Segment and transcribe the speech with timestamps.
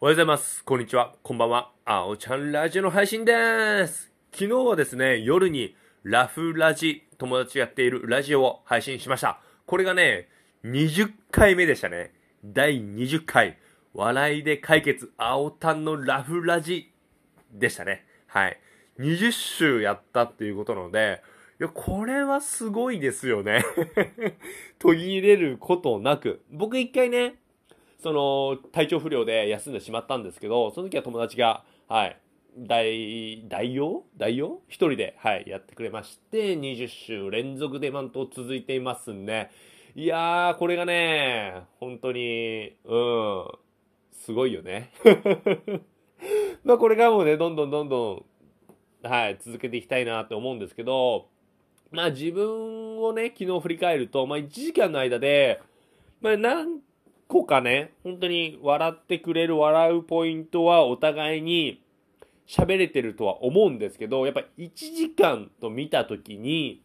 [0.00, 0.64] おはようございます。
[0.64, 1.14] こんにちは。
[1.22, 1.70] こんばんは。
[1.84, 4.10] あおちゃんラジオの配信でーす。
[4.32, 9.40] 昨日はですね、夜にラフラジ、友達やっているラジオを配信しました。
[9.66, 10.28] これがね、
[10.64, 12.12] 20回目でしたね。
[12.44, 13.56] 第20回、
[13.94, 16.92] 笑いで解決、青タンのラフラジ
[17.52, 18.04] でしたね。
[18.26, 18.58] はい。
[18.98, 21.22] 20週やったっていうことなので、
[21.60, 23.64] いや、これはすごいですよね。
[24.80, 26.42] 途切れることなく。
[26.50, 27.36] 僕一回ね、
[27.98, 32.18] その、体調不良で休んでしまったんですけど、その時は友達が、はい、
[32.56, 34.04] 大、大用？
[34.16, 34.60] 大用？
[34.68, 39.50] 一人で、はい、やってくれまして、20週連続で今んと続いていますんで、
[39.96, 43.46] いやー、これがね、本当に、うん、
[44.12, 44.90] すごいよね。
[46.64, 48.24] まあこれからもね、どんどんどんど
[49.04, 51.28] ん、はい、続けていきたいなって思うんですけど、
[51.90, 55.60] まあ自分をね、昨日振り返ると、まあ1時間の間で、
[56.20, 56.80] まあ何
[57.34, 61.82] 個かね、本当に笑ってくれる笑うポイントはお互いに
[62.46, 66.80] 喋れてるとは思うんですけど、やっぱ1時間と見たときに、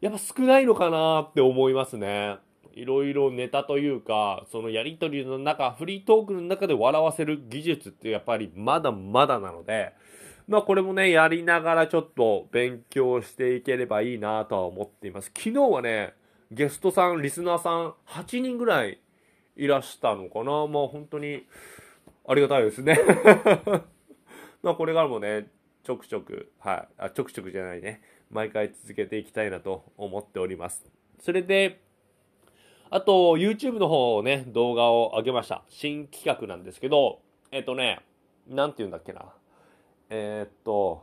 [0.00, 2.38] やっぱ少ないのかなって思いますね。
[2.72, 9.92] いろいろネタというか、そのやりとりの中、フリートークの中で笑わせる技術ってやっぱりまだまだなので、
[10.48, 15.30] まあこれもね、やりながらちょっと勉強していければいいなとは思っています。
[15.36, 16.14] 昨日はね、
[16.50, 18.98] ゲストさん、リスナーさん8人ぐらい
[19.60, 20.66] いらしたのかな？
[20.66, 21.44] まあ本当に
[22.26, 22.98] ありがたいですね。
[24.62, 25.48] まあこれからもね、
[25.84, 28.00] ちょくちょく、はい、あ、ちょくちょくじゃないね。
[28.30, 30.90] 毎回続けていきたいなと思っております。
[31.18, 31.80] それで、
[32.88, 35.62] あと、YouTube の方をね、動画を上げました。
[35.68, 37.20] 新企画なんですけど、
[37.52, 38.00] えっとね、
[38.48, 39.34] なんて言うんだっけな。
[40.08, 41.02] えーっと、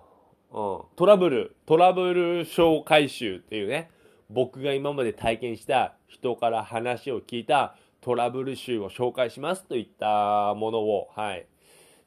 [0.52, 3.92] うん、トラブル、トラブル小回収っていうね、
[4.30, 7.78] 僕が今まで体験した人から話を聞いた
[8.08, 11.46] トラブル集を紹介しますといったものを、はい、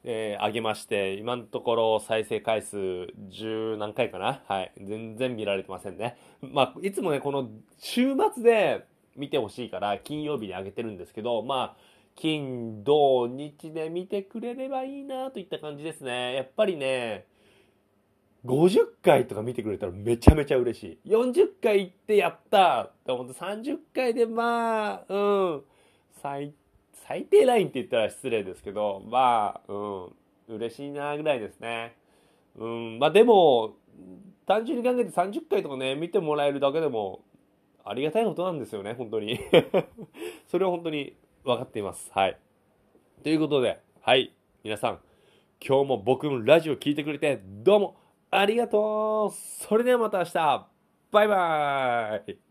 [0.03, 4.41] えー上げまして、今のところ再生回数10何回かな？
[4.47, 6.17] はい、全然見られてませんね。
[6.41, 8.83] まあ、いつもね、この週末で
[9.15, 11.77] 見てほしいから金曜日に上げてるんですけど、まあ、
[12.15, 16.33] 金、土、日で見てくれればいいなといった感じですね。
[16.33, 17.27] やっぱりね、
[18.47, 21.09] 50回とか見てくれたらめちゃめちゃ嬉しい。
[21.11, 25.15] 40回行ってやったって思って30回でまあ、う
[25.57, 25.61] ん、
[26.21, 26.53] 最、
[27.07, 29.75] 最低ラインって言ったら失礼ですけど、まあ、う
[30.53, 31.95] ん、嬉しいなぐらいですね。
[32.57, 33.75] うん、まあでも、
[34.45, 37.23] 単純に考えて30回とかね、見てもらえるだけでも、
[37.83, 39.39] ありがたいことなんですよね、本当に。
[40.47, 42.11] それは本当に分かっています。
[42.13, 42.37] はい。
[43.23, 44.33] ということで、はい、
[44.63, 44.99] 皆さん、
[45.65, 47.95] 今日も僕のラジオ聞いてくれて、どうも
[48.29, 50.67] ありがとうそれではまた明日
[51.11, 52.50] バイバーイ